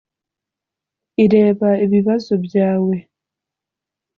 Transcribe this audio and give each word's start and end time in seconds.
ireba 1.23 1.69
ibibazo 1.85 2.33
byawe 2.45 2.95